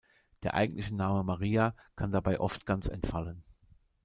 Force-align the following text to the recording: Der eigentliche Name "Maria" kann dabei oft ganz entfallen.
Der 0.41 0.55
eigentliche 0.55 0.95
Name 0.95 1.23
"Maria" 1.23 1.75
kann 1.95 2.11
dabei 2.11 2.39
oft 2.39 2.65
ganz 2.65 2.87
entfallen. 2.89 3.43